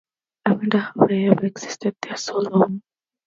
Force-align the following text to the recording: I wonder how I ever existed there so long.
I 0.47 0.53
wonder 0.53 0.79
how 0.79 1.05
I 1.11 1.29
ever 1.29 1.45
existed 1.45 1.95
there 2.01 2.17
so 2.17 2.39
long. 2.39 2.81